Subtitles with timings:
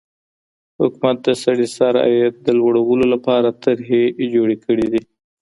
[0.81, 4.03] حکومت د سړي سر عاید د لوړولو لپاره طرحې
[4.35, 5.01] جوړي کړې دي.